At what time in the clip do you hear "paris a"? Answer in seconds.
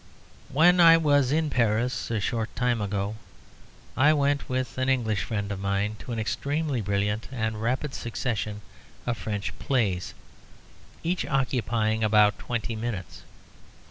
1.51-2.19